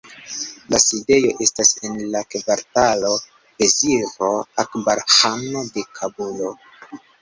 La 0.73 0.79
sidejo 0.83 1.33
estas 1.47 1.73
en 1.91 1.99
la 2.17 2.23
kvartalo 2.37 3.13
Veziro 3.21 4.35
Akbar 4.67 5.07
Ĥano 5.21 5.67
de 5.79 5.91
Kabulo. 6.03 6.55